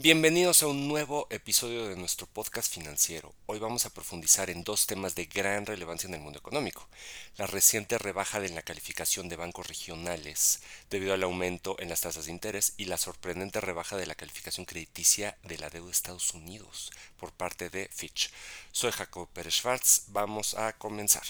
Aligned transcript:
Bienvenidos 0.00 0.62
a 0.62 0.68
un 0.68 0.86
nuevo 0.86 1.26
episodio 1.28 1.88
de 1.88 1.96
nuestro 1.96 2.28
podcast 2.28 2.72
financiero. 2.72 3.34
Hoy 3.46 3.58
vamos 3.58 3.84
a 3.84 3.90
profundizar 3.90 4.48
en 4.48 4.62
dos 4.62 4.86
temas 4.86 5.16
de 5.16 5.24
gran 5.24 5.66
relevancia 5.66 6.06
en 6.06 6.14
el 6.14 6.20
mundo 6.20 6.38
económico. 6.38 6.88
La 7.36 7.48
reciente 7.48 7.98
rebaja 7.98 8.38
de 8.38 8.48
la 8.50 8.62
calificación 8.62 9.28
de 9.28 9.34
bancos 9.34 9.66
regionales 9.66 10.60
debido 10.88 11.14
al 11.14 11.24
aumento 11.24 11.74
en 11.80 11.88
las 11.88 12.02
tasas 12.02 12.26
de 12.26 12.30
interés 12.30 12.74
y 12.76 12.84
la 12.84 12.96
sorprendente 12.96 13.60
rebaja 13.60 13.96
de 13.96 14.06
la 14.06 14.14
calificación 14.14 14.66
crediticia 14.66 15.36
de 15.42 15.58
la 15.58 15.68
deuda 15.68 15.86
de 15.86 15.92
Estados 15.94 16.32
Unidos 16.32 16.92
por 17.18 17.32
parte 17.32 17.68
de 17.68 17.90
Fitch. 17.92 18.30
Soy 18.70 18.92
Jacob 18.92 19.28
Pérez 19.30 19.54
Schwartz. 19.54 20.04
Vamos 20.10 20.54
a 20.54 20.74
comenzar. 20.74 21.24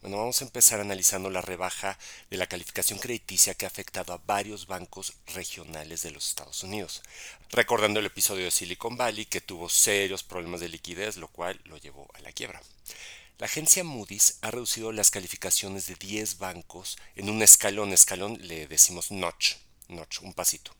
Bueno, 0.00 0.18
vamos 0.18 0.40
a 0.40 0.44
empezar 0.44 0.80
analizando 0.80 1.30
la 1.30 1.40
rebaja 1.40 1.98
de 2.30 2.36
la 2.36 2.46
calificación 2.46 2.98
crediticia 2.98 3.54
que 3.54 3.64
ha 3.64 3.68
afectado 3.68 4.12
a 4.12 4.20
varios 4.24 4.66
bancos 4.66 5.14
regionales 5.34 6.02
de 6.02 6.12
los 6.12 6.28
Estados 6.28 6.62
Unidos. 6.62 7.02
Recordando 7.50 8.00
el 8.00 8.06
episodio 8.06 8.44
de 8.44 8.50
Silicon 8.50 8.96
Valley 8.96 9.26
que 9.26 9.40
tuvo 9.40 9.68
serios 9.68 10.22
problemas 10.22 10.60
de 10.60 10.68
liquidez, 10.68 11.16
lo 11.16 11.28
cual 11.28 11.60
lo 11.64 11.76
llevó 11.76 12.08
a 12.14 12.20
la 12.20 12.32
quiebra. 12.32 12.62
La 13.38 13.46
agencia 13.46 13.84
Moody's 13.84 14.38
ha 14.40 14.50
reducido 14.50 14.92
las 14.92 15.10
calificaciones 15.10 15.86
de 15.86 15.94
10 15.96 16.38
bancos 16.38 16.96
en 17.16 17.28
un 17.28 17.42
escalón, 17.42 17.92
escalón 17.92 18.38
le 18.40 18.66
decimos 18.66 19.10
notch, 19.10 19.56
un 19.88 20.34
pasito 20.34 20.72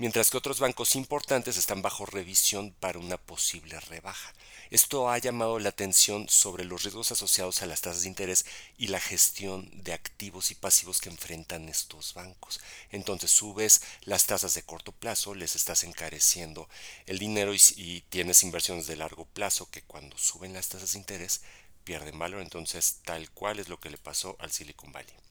mientras 0.00 0.30
que 0.30 0.38
otros 0.38 0.60
bancos 0.60 0.96
importantes 0.96 1.58
están 1.58 1.82
bajo 1.82 2.06
revisión 2.06 2.72
para 2.80 2.98
una 2.98 3.18
posible 3.18 3.78
rebaja. 3.80 4.32
Esto 4.70 5.10
ha 5.10 5.18
llamado 5.18 5.58
la 5.58 5.68
atención 5.68 6.26
sobre 6.26 6.64
los 6.64 6.84
riesgos 6.84 7.12
asociados 7.12 7.60
a 7.60 7.66
las 7.66 7.82
tasas 7.82 8.02
de 8.02 8.08
interés 8.08 8.46
y 8.78 8.86
la 8.86 8.98
gestión 8.98 9.68
de 9.84 9.92
activos 9.92 10.50
y 10.50 10.54
pasivos 10.54 11.02
que 11.02 11.10
enfrentan 11.10 11.68
estos 11.68 12.14
bancos. 12.14 12.60
Entonces 12.90 13.30
subes 13.30 13.82
las 14.04 14.24
tasas 14.24 14.54
de 14.54 14.62
corto 14.62 14.92
plazo, 14.92 15.34
les 15.34 15.54
estás 15.54 15.84
encareciendo 15.84 16.66
el 17.04 17.18
dinero 17.18 17.52
y, 17.52 18.02
tienes 18.08 18.42
inversiones 18.42 18.86
de 18.86 18.96
largo 18.96 19.26
plazo 19.26 19.70
que 19.70 19.82
cuando 19.82 20.16
suben 20.16 20.54
las 20.54 20.70
tasas 20.70 20.92
de 20.92 20.98
interés 20.98 21.42
pierden 21.84 22.18
valor. 22.18 22.40
Entonces 22.40 23.00
tal 23.04 23.30
cual 23.32 23.58
es 23.58 23.68
lo 23.68 23.78
que 23.78 23.90
le 23.90 23.98
pasó 23.98 24.36
al 24.40 24.50
Silicon 24.50 24.92
Valley. 24.92 25.29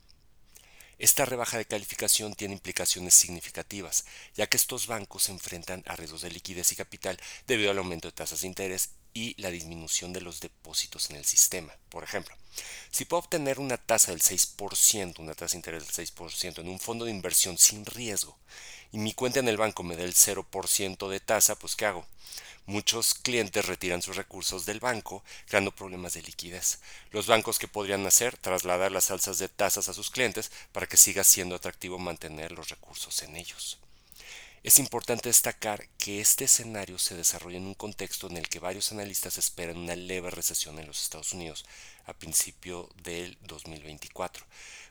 Esta 1.00 1.24
rebaja 1.24 1.58
de 1.58 1.64
calificación 1.64 2.34
tiene 2.34 2.56
implicaciones 2.56 3.14
significativas, 3.14 4.04
ya 4.36 4.48
que 4.48 4.58
estos 4.58 4.86
bancos 4.86 5.24
se 5.24 5.32
enfrentan 5.32 5.82
a 5.88 5.96
riesgos 5.96 6.22
de 6.24 6.30
liquidez 6.30 6.74
y 6.74 6.76
capital 6.76 7.18
debido 7.48 7.72
al 7.72 7.78
aumento 7.78 8.10
de 8.10 8.12
tasas 8.12 8.42
de 8.42 8.48
interés 8.48 8.90
y 9.14 9.40
la 9.42 9.50
disminución 9.50 10.14
de 10.14 10.22
los 10.22 10.40
depósitos 10.40 11.10
en 11.10 11.18
el 11.18 11.26
sistema. 11.26 11.74
Por 11.90 12.04
ejemplo, 12.04 12.36
si 12.92 13.06
puedo 13.06 13.20
obtener 13.20 13.60
una 13.60 13.78
tasa 13.78 14.12
del 14.12 14.22
6%, 14.22 15.20
una 15.20 15.34
tasa 15.34 15.54
de 15.54 15.58
interés 15.58 15.88
del 15.88 16.08
6% 16.08 16.60
en 16.60 16.70
un 16.70 16.80
fondo 16.80 17.06
de 17.06 17.12
inversión 17.12 17.58
sin 17.58 17.86
riesgo, 17.86 18.38
y 18.92 18.98
mi 18.98 19.14
cuenta 19.14 19.40
en 19.40 19.48
el 19.48 19.58
banco 19.58 19.84
me 19.84 19.96
da 19.96 20.04
el 20.04 20.14
0% 20.16 21.10
de 21.10 21.20
tasa, 21.20 21.56
pues 21.58 21.76
¿qué 21.76 21.86
hago? 21.86 22.08
Muchos 22.66 23.16
clientes 23.16 23.66
retiran 23.66 24.02
sus 24.02 24.16
recursos 24.16 24.66
del 24.66 24.80
banco, 24.80 25.24
creando 25.48 25.76
problemas 25.76 26.14
de 26.14 26.22
liquidez. 26.22 26.80
Los 27.10 27.26
bancos 27.26 27.58
que 27.58 27.68
podrían 27.68 28.06
hacer, 28.06 28.38
trasladar 28.38 28.92
las 28.92 29.10
alzas 29.10 29.40
de 29.40 29.50
tasas 29.50 29.90
a 29.90 29.94
sus 29.94 30.12
clientes 30.12 30.52
para 30.72 30.86
que 30.86 30.98
siga 30.98 31.24
siendo 31.24 31.56
atractivo 31.56 31.98
mantener 31.98 32.52
los 32.52 32.70
recursos 32.70 33.24
en 33.24 33.38
ellos. 33.38 33.80
Es 34.62 34.78
importante 34.78 35.30
destacar 35.30 35.88
que 35.98 36.20
este 36.20 36.46
escenario 36.46 36.98
se 36.98 37.16
desarrolla 37.16 37.58
en 37.58 37.66
un 37.66 37.76
contexto 37.76 38.28
en 38.28 38.36
el 38.38 38.50
que 38.50 38.60
varios 38.60 38.92
analistas 38.92 39.38
esperan 39.38 39.78
una 39.78 39.96
leve 39.96 40.30
recesión 40.32 40.80
en 40.80 40.88
los 40.88 41.02
Estados 41.02 41.32
Unidos 41.34 41.66
a 42.06 42.14
principio 42.14 42.90
del 43.04 43.38
2024. 43.42 44.46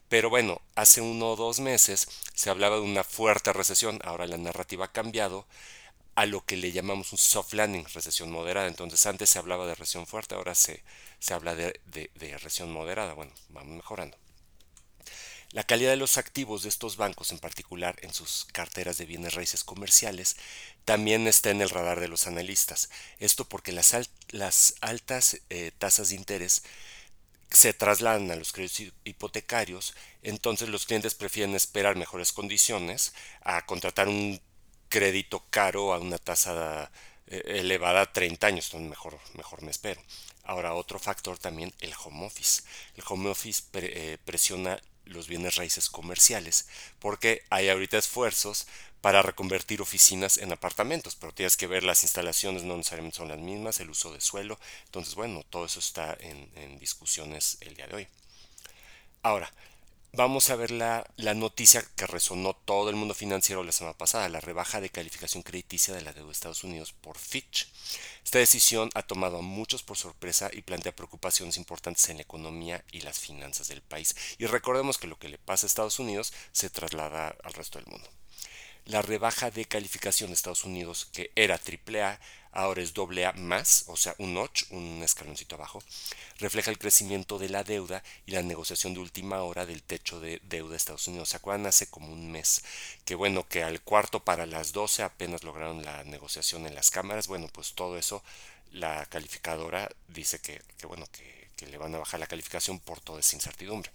Pero 0.08 0.30
bueno, 0.30 0.62
hace 0.74 1.02
uno 1.02 1.32
o 1.32 1.36
dos 1.36 1.60
meses 1.60 2.08
se 2.34 2.48
hablaba 2.48 2.76
de 2.76 2.82
una 2.82 3.04
fuerte 3.04 3.52
recesión, 3.52 4.00
ahora 4.04 4.26
la 4.26 4.38
narrativa 4.38 4.86
ha 4.86 4.92
cambiado 4.92 5.46
a 6.14 6.26
lo 6.26 6.44
que 6.44 6.56
le 6.56 6.72
llamamos 6.72 7.12
un 7.12 7.18
soft 7.18 7.52
landing, 7.52 7.84
recesión 7.94 8.30
moderada. 8.32 8.68
Entonces 8.68 9.04
antes 9.06 9.30
se 9.30 9.38
hablaba 9.38 9.66
de 9.66 9.74
recesión 9.74 10.06
fuerte, 10.06 10.34
ahora 10.34 10.54
se, 10.54 10.82
se 11.20 11.34
habla 11.34 11.54
de, 11.54 11.80
recesión 12.40 12.72
moderada. 12.72 13.12
Bueno, 13.14 13.32
vamos 13.50 13.76
mejorando. 13.76 14.16
La 15.52 15.64
calidad 15.64 15.90
de 15.90 15.96
los 15.96 16.18
activos 16.18 16.62
de 16.62 16.68
estos 16.68 16.96
bancos, 16.96 17.32
en 17.32 17.38
particular 17.38 17.96
en 18.02 18.12
sus 18.12 18.46
carteras 18.52 18.98
de 18.98 19.06
bienes 19.06 19.34
raíces 19.34 19.64
comerciales, 19.64 20.36
también 20.84 21.26
está 21.26 21.50
en 21.50 21.62
el 21.62 21.70
radar 21.70 22.00
de 22.00 22.08
los 22.08 22.26
analistas. 22.26 22.90
Esto 23.18 23.46
porque 23.46 23.72
las, 23.72 23.94
las 24.28 24.74
altas 24.82 25.40
eh, 25.48 25.72
tasas 25.78 26.10
de 26.10 26.16
interés 26.16 26.64
se 27.50 27.72
trasladan 27.72 28.30
a 28.30 28.36
los 28.36 28.52
créditos 28.52 28.92
hipotecarios, 29.04 29.94
entonces 30.22 30.68
los 30.68 30.84
clientes 30.84 31.14
prefieren 31.14 31.54
esperar 31.54 31.96
mejores 31.96 32.32
condiciones 32.32 33.14
a 33.40 33.64
contratar 33.64 34.08
un 34.08 34.40
crédito 34.90 35.46
caro 35.48 35.94
a 35.94 35.98
una 35.98 36.18
tasa 36.18 36.90
eh, 37.26 37.42
elevada 37.46 38.02
a 38.02 38.12
30 38.12 38.46
años, 38.46 38.66
entonces 38.66 38.90
mejor, 38.90 39.18
mejor 39.34 39.62
me 39.62 39.70
espero. 39.70 40.02
Ahora 40.44 40.74
otro 40.74 40.98
factor 40.98 41.38
también, 41.38 41.72
el 41.80 41.92
home 42.04 42.26
office. 42.26 42.62
El 42.96 43.04
home 43.06 43.30
office 43.30 43.62
eh, 43.74 44.18
presiona 44.24 44.80
los 45.08 45.28
bienes 45.28 45.56
raíces 45.56 45.90
comerciales 45.90 46.68
porque 46.98 47.42
hay 47.50 47.68
ahorita 47.68 47.98
esfuerzos 47.98 48.66
para 49.00 49.22
reconvertir 49.22 49.80
oficinas 49.80 50.38
en 50.38 50.52
apartamentos, 50.52 51.14
pero 51.14 51.32
tienes 51.32 51.56
que 51.56 51.66
ver 51.68 51.84
las 51.84 52.02
instalaciones 52.02 52.64
no 52.64 52.76
necesariamente 52.76 53.18
son 53.18 53.28
las 53.28 53.38
mismas, 53.38 53.78
el 53.80 53.90
uso 53.90 54.12
de 54.12 54.20
suelo, 54.20 54.58
entonces 54.86 55.14
bueno, 55.14 55.44
todo 55.48 55.66
eso 55.66 55.78
está 55.78 56.16
en, 56.20 56.50
en 56.56 56.78
discusiones 56.78 57.58
el 57.60 57.74
día 57.74 57.86
de 57.86 57.96
hoy. 57.96 58.08
Ahora, 59.22 59.52
Vamos 60.18 60.50
a 60.50 60.56
ver 60.56 60.72
la, 60.72 61.06
noticia 61.36 61.80
que 61.94 62.04
resonó 62.08 62.52
todo 62.52 62.90
el 62.90 62.96
mundo 62.96 63.14
financiero 63.14 63.62
la 63.62 63.70
semana 63.70 63.96
pasada, 63.96 64.28
la 64.28 64.40
rebaja 64.40 64.80
de 64.80 64.90
calificación 64.90 65.44
crediticia 65.44 65.94
de 65.94 66.00
la 66.00 66.12
deuda 66.12 66.26
de 66.26 66.32
Estados 66.32 66.64
Unidos 66.64 66.92
por 66.92 67.16
Fitch. 67.16 67.68
Esta 68.24 68.40
decisión 68.40 68.90
ha 68.94 69.04
tomado 69.04 69.38
a 69.38 69.42
muchos 69.42 69.84
por 69.84 69.96
sorpresa 69.96 70.50
y 70.52 70.62
plantea 70.62 70.96
preocupaciones 70.96 71.56
importantes 71.56 72.08
en 72.08 72.16
la 72.16 72.24
economía 72.24 72.84
y 72.90 73.02
las 73.02 73.20
finanzas 73.20 73.68
del 73.68 73.80
país. 73.80 74.16
Y 74.38 74.46
recordemos 74.46 74.98
que 74.98 75.06
lo 75.06 75.20
que 75.20 75.28
le 75.28 75.38
pasa 75.38 75.66
a 75.66 75.68
Estados 75.68 76.00
Unidos 76.00 76.32
se 76.50 76.68
traslada 76.68 77.36
al 77.44 77.52
resto 77.52 77.78
del 77.78 77.86
mundo. 77.86 78.08
La 78.88 79.02
rebaja 79.02 79.50
de 79.50 79.66
calificación 79.66 80.30
de 80.30 80.34
Estados 80.34 80.64
Unidos, 80.64 81.10
que 81.12 81.30
era 81.34 81.60
AAA, 81.60 82.18
ahora 82.52 82.80
es 82.80 82.94
AA 82.96 83.34
más, 83.34 83.84
o 83.88 83.98
sea, 83.98 84.14
un 84.16 84.32
notch, 84.32 84.64
un 84.70 85.02
escaloncito 85.02 85.56
abajo, 85.56 85.82
refleja 86.38 86.70
el 86.70 86.78
crecimiento 86.78 87.38
de 87.38 87.50
la 87.50 87.64
deuda 87.64 88.02
y 88.24 88.32
la 88.32 88.40
negociación 88.40 88.94
de 88.94 89.00
última 89.00 89.42
hora 89.42 89.66
del 89.66 89.82
techo 89.82 90.20
de 90.20 90.40
deuda 90.44 90.70
de 90.70 90.76
Estados 90.78 91.06
Unidos. 91.06 91.28
¿Se 91.28 91.36
acuerdan? 91.36 91.66
Hace 91.66 91.88
como 91.88 92.10
un 92.10 92.32
mes 92.32 92.64
que 93.04 93.14
bueno, 93.14 93.46
que 93.46 93.62
al 93.62 93.82
cuarto 93.82 94.24
para 94.24 94.46
las 94.46 94.72
12 94.72 95.02
apenas 95.02 95.44
lograron 95.44 95.84
la 95.84 96.02
negociación 96.04 96.66
en 96.66 96.74
las 96.74 96.90
cámaras. 96.90 97.26
Bueno, 97.26 97.48
pues 97.52 97.74
todo 97.74 97.98
eso 97.98 98.24
la 98.72 99.04
calificadora 99.04 99.90
dice 100.08 100.38
que, 100.40 100.62
bueno, 100.86 101.06
que, 101.12 101.50
que 101.56 101.66
le 101.66 101.76
van 101.76 101.94
a 101.94 101.98
bajar 101.98 102.20
la 102.20 102.26
calificación 102.26 102.78
por 102.78 103.00
toda 103.00 103.20
esa 103.20 103.36
incertidumbre. 103.36 103.90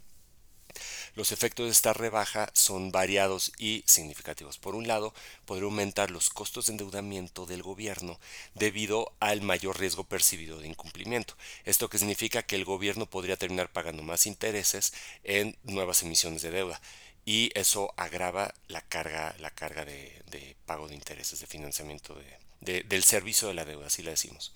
Los 1.15 1.31
efectos 1.31 1.65
de 1.65 1.71
esta 1.71 1.93
rebaja 1.93 2.49
son 2.53 2.91
variados 2.91 3.51
y 3.57 3.83
significativos. 3.85 4.57
Por 4.57 4.75
un 4.75 4.87
lado, 4.87 5.13
podría 5.45 5.65
aumentar 5.65 6.11
los 6.11 6.29
costos 6.29 6.65
de 6.65 6.73
endeudamiento 6.73 7.45
del 7.45 7.63
gobierno 7.63 8.19
debido 8.55 9.13
al 9.19 9.41
mayor 9.41 9.79
riesgo 9.79 10.03
percibido 10.03 10.59
de 10.59 10.67
incumplimiento. 10.67 11.35
Esto 11.65 11.89
que 11.89 11.99
significa 11.99 12.43
que 12.43 12.55
el 12.55 12.65
gobierno 12.65 13.05
podría 13.05 13.37
terminar 13.37 13.71
pagando 13.71 14.03
más 14.03 14.25
intereses 14.25 14.93
en 15.23 15.57
nuevas 15.63 16.03
emisiones 16.03 16.41
de 16.41 16.51
deuda 16.51 16.81
y 17.25 17.51
eso 17.53 17.93
agrava 17.95 18.53
la 18.67 18.81
carga, 18.81 19.35
la 19.39 19.51
carga 19.51 19.85
de, 19.85 20.55
pago 20.65 20.87
de 20.87 20.95
intereses, 20.95 21.39
de 21.39 21.47
financiamiento 21.47 22.17
del 22.61 23.03
servicio 23.03 23.47
de 23.47 23.53
la 23.53 23.65
deuda, 23.65 23.87
así 23.87 24.03
le 24.03 24.11
decimos. 24.11 24.51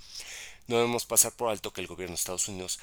No 0.67 0.77
debemos 0.77 1.05
pasar 1.05 1.33
por 1.33 1.49
alto 1.49 1.71
que 1.71 1.81
el 1.81 1.87
gobierno 1.87 2.15
de 2.15 2.19
Estados 2.19 2.47
Unidos 2.47 2.79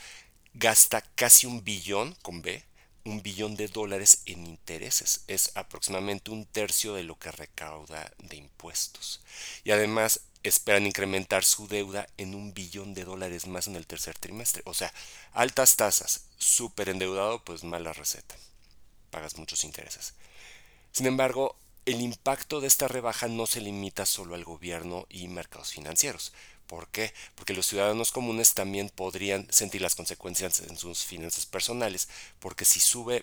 gasta 0.55 1.03
casi 1.03 1.47
un 1.47 1.65
billón 1.65 2.17
con 2.23 2.41
B 2.41 2.63
un 3.05 3.23
billón 3.23 3.55
de 3.57 3.69
dólares 3.69 4.23
en 4.27 4.47
intereses. 4.47 5.25
Es 5.29 5.53
aproximadamente 5.55 6.31
un 6.31 6.47
tercio 6.47 6.95
de 6.95 7.05
lo 7.05 7.19
que 7.19 7.31
recauda 7.31 8.11
de 8.19 8.37
impuestos. 8.37 9.21
Y 9.63 9.71
además 9.71 10.21
esperan 10.43 10.87
incrementar 10.87 11.45
su 11.45 11.69
deuda 11.69 12.07
en 12.19 12.35
un 12.35 12.53
billón 12.55 12.95
de 12.95 13.05
dólares 13.05 13.47
más 13.47 13.67
en 13.67 13.77
el 13.77 13.87
tercer 13.87 14.19
trimestre. 14.19 14.63
O 14.67 14.75
sea, 14.75 14.93
altas 15.33 15.77
tasas, 15.77 16.27
súper 16.39 16.89
endeudado, 16.89 17.43
pues 17.45 17.65
mala 17.65 17.93
receta. 17.93 18.37
Pagas 19.11 19.39
muchos 19.39 19.65
intereses. 19.65 20.15
Sin 20.93 21.07
embargo, 21.07 21.57
el 21.87 22.01
impacto 22.01 22.61
de 22.61 22.67
esta 22.67 22.89
rebaja 22.89 23.29
no 23.29 23.47
se 23.47 23.61
limita 23.61 24.07
solo 24.07 24.35
al 24.35 24.45
gobierno 24.45 25.07
y 25.11 25.29
mercados 25.29 25.73
financieros. 25.73 26.33
¿Por 26.67 26.89
qué? 26.89 27.13
Porque 27.35 27.53
los 27.55 27.67
ciudadanos 27.67 28.13
comunes 28.13 28.55
también 28.55 28.89
podrían 28.89 29.47
sentir 29.51 29.83
las 29.83 29.95
consecuencias 29.95 30.61
en 30.61 30.77
sus 30.79 31.05
finanzas 31.05 31.47
personales, 31.47 32.09
porque 32.41 32.65
si 32.65 32.81
sube 32.81 33.23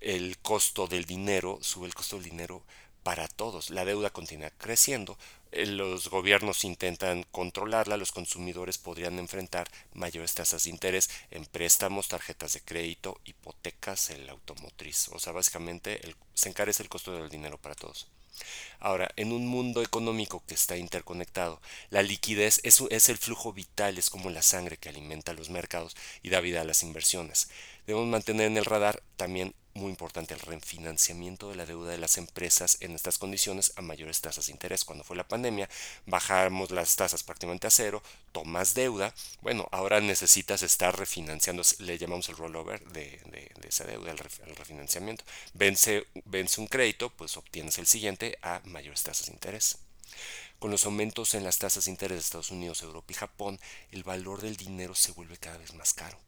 el 0.00 0.38
costo 0.38 0.86
del 0.86 1.04
dinero, 1.04 1.58
sube 1.62 1.86
el 1.86 1.94
costo 1.94 2.16
del 2.16 2.30
dinero 2.30 2.62
para 3.02 3.28
todos. 3.28 3.70
La 3.70 3.84
deuda 3.84 4.10
continúa 4.10 4.50
creciendo, 4.50 5.18
eh, 5.52 5.66
los 5.66 6.08
gobiernos 6.08 6.64
intentan 6.64 7.24
controlarla, 7.30 7.96
los 7.96 8.12
consumidores 8.12 8.78
podrían 8.78 9.18
enfrentar 9.18 9.70
mayores 9.92 10.34
tasas 10.34 10.64
de 10.64 10.70
interés 10.70 11.10
en 11.30 11.44
préstamos, 11.46 12.08
tarjetas 12.08 12.54
de 12.54 12.60
crédito, 12.60 13.20
hipotecas, 13.24 14.10
el 14.10 14.28
automotriz. 14.28 15.08
O 15.08 15.18
sea, 15.18 15.32
básicamente 15.32 16.00
se 16.34 16.48
encarece 16.48 16.82
el 16.82 16.88
costo 16.88 17.12
del 17.12 17.28
dinero 17.28 17.58
para 17.58 17.74
todos. 17.74 18.08
Ahora, 18.80 19.10
en 19.16 19.32
un 19.32 19.46
mundo 19.46 19.82
económico 19.82 20.42
que 20.46 20.54
está 20.54 20.76
interconectado, 20.76 21.60
la 21.90 22.02
liquidez 22.02 22.60
es, 22.64 23.08
el 23.08 23.18
flujo 23.18 23.52
vital, 23.52 23.98
es 23.98 24.10
como 24.10 24.30
la 24.30 24.42
sangre 24.42 24.76
que 24.76 24.88
alimenta 24.88 25.32
los 25.32 25.50
mercados 25.50 25.96
y 26.22 26.30
da 26.30 26.40
vida 26.40 26.60
a 26.60 26.64
las 26.64 26.82
inversiones. 26.82 27.48
Debemos 27.86 28.08
mantener 28.08 28.46
en 28.46 28.56
el 28.56 28.64
radar 28.64 29.02
también 29.16 29.54
muy 29.74 29.90
importante 29.90 30.34
el 30.34 30.40
refinanciamiento 30.40 31.50
de 31.50 31.56
la 31.56 31.66
deuda 31.66 31.90
de 31.90 31.98
las 31.98 32.18
empresas 32.18 32.76
en 32.80 32.92
estas 32.92 33.18
condiciones 33.18 33.72
a 33.76 33.82
mayores 33.82 34.20
tasas 34.20 34.46
de 34.46 34.52
interés. 34.52 34.84
Cuando 34.84 35.04
fue 35.04 35.16
la 35.16 35.26
pandemia, 35.26 35.68
bajamos 36.06 36.70
las 36.70 36.96
tasas 36.96 37.22
prácticamente 37.22 37.66
a 37.66 37.70
cero, 37.70 38.02
tomas 38.32 38.74
deuda, 38.74 39.14
bueno, 39.40 39.68
ahora 39.72 40.00
necesitas 40.00 40.62
estar 40.62 40.98
refinanciando, 40.98 41.62
le 41.78 41.98
llamamos 41.98 42.28
el 42.28 42.36
rollover 42.36 42.84
de, 42.88 43.20
esa 43.66 43.84
deuda, 43.84 44.10
el, 44.10 44.18
refinanciamiento. 44.56 45.24
Vence, 45.54 46.06
vence 46.24 46.60
un 46.60 46.66
crédito, 46.66 47.10
pues 47.10 47.36
obtienes 47.36 47.78
el 47.78 47.86
siguiente 47.86 48.38
a 48.42 48.60
mayores 48.64 49.02
tasas 49.02 49.26
de 49.26 49.32
interés. 49.32 49.78
Con 50.58 50.70
los 50.70 50.84
aumentos 50.84 51.34
en 51.34 51.42
las 51.42 51.58
tasas 51.58 51.86
de 51.86 51.90
interés 51.90 52.18
de 52.18 52.20
Estados 52.20 52.50
Unidos, 52.50 52.82
Europa 52.82 53.12
y 53.12 53.16
Japón, 53.16 53.58
el 53.90 54.04
valor 54.04 54.42
del 54.42 54.56
dinero 54.56 54.94
se 54.94 55.12
vuelve 55.12 55.36
cada 55.36 55.58
vez 55.58 55.74
más 55.74 55.92
caro. 55.92 56.18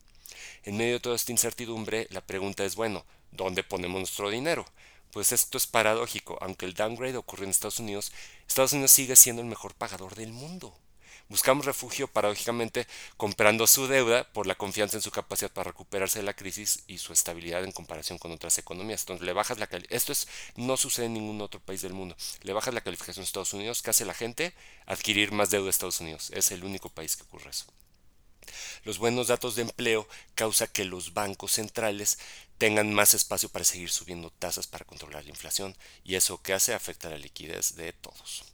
En 0.64 0.76
medio 0.76 0.94
de 0.94 1.00
toda 1.00 1.16
esta 1.16 1.30
incertidumbre, 1.30 2.08
la 2.10 2.20
pregunta 2.20 2.64
es, 2.64 2.74
bueno, 2.74 3.04
¿dónde 3.34 3.62
ponemos 3.62 4.00
nuestro 4.00 4.30
dinero? 4.30 4.64
Pues 5.12 5.32
esto 5.32 5.58
es 5.58 5.66
paradójico, 5.66 6.38
aunque 6.40 6.66
el 6.66 6.74
downgrade 6.74 7.16
ocurrió 7.16 7.44
en 7.44 7.50
Estados 7.50 7.78
Unidos, 7.78 8.12
Estados 8.48 8.72
Unidos 8.72 8.90
sigue 8.90 9.16
siendo 9.16 9.42
el 9.42 9.48
mejor 9.48 9.74
pagador 9.74 10.14
del 10.14 10.32
mundo. 10.32 10.76
Buscamos 11.28 11.64
refugio 11.64 12.06
paradójicamente 12.06 12.86
comprando 13.16 13.66
su 13.66 13.86
deuda 13.86 14.30
por 14.32 14.46
la 14.46 14.56
confianza 14.56 14.98
en 14.98 15.02
su 15.02 15.10
capacidad 15.10 15.50
para 15.50 15.70
recuperarse 15.70 16.18
de 16.18 16.24
la 16.24 16.34
crisis 16.34 16.84
y 16.86 16.98
su 16.98 17.14
estabilidad 17.14 17.64
en 17.64 17.72
comparación 17.72 18.18
con 18.18 18.30
otras 18.32 18.58
economías. 18.58 19.00
Entonces 19.02 19.24
le 19.24 19.32
bajas 19.32 19.58
la 19.58 19.68
Esto 19.88 20.12
es, 20.12 20.28
no 20.56 20.76
sucede 20.76 21.06
en 21.06 21.14
ningún 21.14 21.40
otro 21.40 21.60
país 21.60 21.80
del 21.80 21.94
mundo. 21.94 22.14
Le 22.42 22.52
bajas 22.52 22.74
la 22.74 22.82
calificación 22.82 23.22
a 23.22 23.26
Estados 23.26 23.54
Unidos, 23.54 23.80
¿qué 23.80 23.90
hace 23.90 24.04
la 24.04 24.14
gente? 24.14 24.52
Adquirir 24.84 25.32
más 25.32 25.50
deuda 25.50 25.64
de 25.64 25.70
Estados 25.70 26.00
Unidos. 26.00 26.30
Es 26.34 26.50
el 26.50 26.62
único 26.62 26.90
país 26.90 27.16
que 27.16 27.22
ocurre 27.22 27.50
eso. 27.50 27.64
Los 28.84 28.98
buenos 28.98 29.28
datos 29.28 29.56
de 29.56 29.62
empleo 29.62 30.06
causa 30.34 30.66
que 30.66 30.84
los 30.84 31.14
bancos 31.14 31.52
centrales 31.52 32.18
tengan 32.58 32.92
más 32.92 33.14
espacio 33.14 33.48
para 33.48 33.64
seguir 33.64 33.90
subiendo 33.90 34.30
tasas 34.30 34.66
para 34.66 34.84
controlar 34.84 35.24
la 35.24 35.30
inflación 35.30 35.76
y 36.04 36.14
eso 36.14 36.40
que 36.42 36.52
hace 36.52 36.74
afecta 36.74 37.10
la 37.10 37.18
liquidez 37.18 37.76
de 37.76 37.92
todos. 37.92 38.44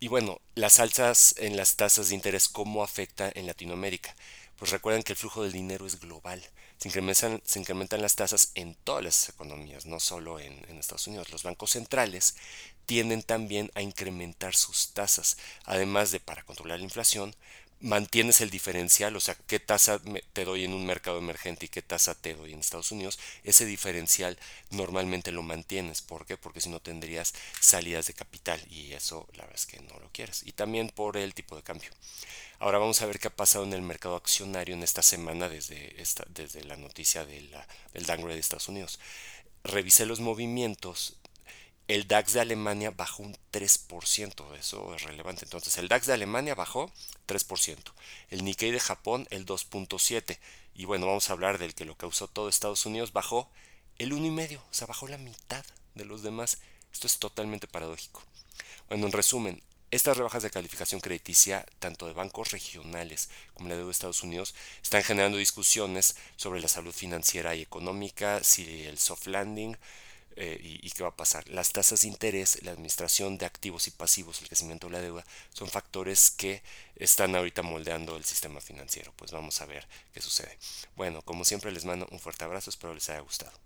Y 0.00 0.08
bueno, 0.08 0.40
las 0.54 0.80
alzas 0.80 1.34
en 1.38 1.56
las 1.56 1.76
tasas 1.76 2.08
de 2.08 2.14
interés, 2.14 2.48
¿cómo 2.48 2.82
afecta 2.82 3.30
en 3.34 3.46
Latinoamérica? 3.46 4.14
Pues 4.56 4.70
recuerden 4.70 5.02
que 5.02 5.12
el 5.12 5.18
flujo 5.18 5.42
del 5.42 5.52
dinero 5.52 5.86
es 5.86 5.98
global. 5.98 6.42
Se 6.78 6.88
incrementan, 6.88 7.40
se 7.44 7.58
incrementan 7.58 8.02
las 8.02 8.14
tasas 8.14 8.50
en 8.54 8.74
todas 8.74 9.02
las 9.02 9.28
economías, 9.28 9.86
no 9.86 10.00
solo 10.00 10.40
en, 10.40 10.52
en 10.68 10.78
Estados 10.78 11.06
Unidos. 11.06 11.30
Los 11.30 11.42
bancos 11.42 11.70
centrales 11.70 12.36
tienden 12.86 13.22
también 13.22 13.70
a 13.74 13.82
incrementar 13.82 14.54
sus 14.54 14.92
tasas, 14.92 15.38
además 15.64 16.10
de 16.10 16.20
para 16.20 16.42
controlar 16.42 16.78
la 16.78 16.84
inflación, 16.84 17.34
mantienes 17.84 18.40
el 18.40 18.48
diferencial, 18.48 19.14
o 19.14 19.20
sea, 19.20 19.36
qué 19.46 19.60
tasa 19.60 20.00
te 20.32 20.46
doy 20.46 20.64
en 20.64 20.72
un 20.72 20.86
mercado 20.86 21.18
emergente 21.18 21.66
y 21.66 21.68
qué 21.68 21.82
tasa 21.82 22.14
te 22.14 22.34
doy 22.34 22.54
en 22.54 22.60
Estados 22.60 22.90
Unidos, 22.92 23.18
ese 23.44 23.66
diferencial 23.66 24.38
normalmente 24.70 25.32
lo 25.32 25.42
mantienes. 25.42 26.00
¿Por 26.00 26.24
qué? 26.24 26.38
Porque 26.38 26.62
si 26.62 26.70
no 26.70 26.80
tendrías 26.80 27.34
salidas 27.60 28.06
de 28.06 28.14
capital 28.14 28.58
y 28.70 28.94
eso 28.94 29.28
la 29.34 29.42
verdad 29.44 29.56
es 29.56 29.66
que 29.66 29.80
no 29.80 29.98
lo 30.00 30.10
quieres. 30.12 30.42
Y 30.46 30.52
también 30.52 30.88
por 30.88 31.18
el 31.18 31.34
tipo 31.34 31.56
de 31.56 31.62
cambio. 31.62 31.90
Ahora 32.58 32.78
vamos 32.78 33.02
a 33.02 33.06
ver 33.06 33.18
qué 33.18 33.28
ha 33.28 33.36
pasado 33.36 33.64
en 33.64 33.74
el 33.74 33.82
mercado 33.82 34.16
accionario 34.16 34.74
en 34.74 34.82
esta 34.82 35.02
semana 35.02 35.50
desde, 35.50 36.00
esta, 36.00 36.24
desde 36.30 36.64
la 36.64 36.76
noticia 36.76 37.26
del 37.26 37.50
downgrade 37.92 38.34
de 38.34 38.40
Estados 38.40 38.68
Unidos. 38.68 38.98
Revisé 39.62 40.06
los 40.06 40.20
movimientos 40.20 41.18
el 41.86 42.08
DAX 42.08 42.32
de 42.32 42.40
Alemania 42.40 42.90
bajó 42.90 43.22
un 43.22 43.36
3%, 43.52 44.56
eso 44.58 44.94
es 44.94 45.02
relevante. 45.02 45.44
Entonces, 45.44 45.76
el 45.78 45.88
DAX 45.88 46.06
de 46.06 46.14
Alemania 46.14 46.54
bajó 46.54 46.90
3%, 47.26 47.92
el 48.30 48.44
Nikkei 48.44 48.70
de 48.70 48.80
Japón 48.80 49.26
el 49.30 49.44
2.7%, 49.44 50.38
y 50.74 50.86
bueno, 50.86 51.06
vamos 51.06 51.28
a 51.28 51.34
hablar 51.34 51.58
del 51.58 51.74
que 51.74 51.84
lo 51.84 51.96
causó 51.96 52.26
todo 52.26 52.48
Estados 52.48 52.86
Unidos, 52.86 53.12
bajó 53.12 53.50
el 53.98 54.12
1,5%, 54.12 54.58
o 54.58 54.62
sea, 54.74 54.86
bajó 54.86 55.08
la 55.08 55.18
mitad 55.18 55.64
de 55.94 56.04
los 56.04 56.22
demás. 56.22 56.58
Esto 56.92 57.06
es 57.06 57.18
totalmente 57.18 57.68
paradójico. 57.68 58.22
Bueno, 58.88 59.06
en 59.06 59.12
resumen, 59.12 59.62
estas 59.90 60.16
rebajas 60.16 60.42
de 60.42 60.50
calificación 60.50 61.00
crediticia, 61.00 61.64
tanto 61.78 62.06
de 62.06 62.12
bancos 62.12 62.50
regionales 62.50 63.30
como 63.52 63.68
la 63.68 63.76
de 63.76 63.88
Estados 63.88 64.22
Unidos, 64.24 64.54
están 64.82 65.04
generando 65.04 65.38
discusiones 65.38 66.16
sobre 66.36 66.60
la 66.60 66.68
salud 66.68 66.92
financiera 66.92 67.54
y 67.54 67.62
económica, 67.62 68.42
si 68.42 68.82
el 68.84 68.98
soft 68.98 69.26
landing, 69.26 69.76
eh, 70.36 70.58
y, 70.62 70.90
qué 70.90 71.02
va 71.02 71.10
a 71.10 71.16
pasar. 71.16 71.48
Las 71.48 71.72
tasas 71.72 72.02
de 72.02 72.08
interés, 72.08 72.62
la 72.62 72.72
administración 72.72 73.38
de 73.38 73.46
activos 73.46 73.86
y 73.86 73.90
pasivos, 73.90 74.40
el 74.40 74.48
crecimiento 74.48 74.86
de 74.86 74.92
la 74.92 75.00
deuda, 75.00 75.24
son 75.52 75.68
factores 75.68 76.30
que 76.30 76.62
están 76.96 77.34
ahorita 77.36 77.62
moldeando 77.62 78.16
el 78.16 78.24
sistema 78.24 78.60
financiero. 78.60 79.12
Pues 79.16 79.32
vamos 79.32 79.60
a 79.60 79.66
ver 79.66 79.86
qué 80.12 80.20
sucede. 80.20 80.58
Bueno, 80.96 81.22
como 81.22 81.44
siempre 81.44 81.72
les 81.72 81.84
mando 81.84 82.08
un 82.10 82.20
fuerte 82.20 82.44
abrazo, 82.44 82.70
espero 82.70 82.94
les 82.94 83.08
haya 83.10 83.20
gustado. 83.20 83.64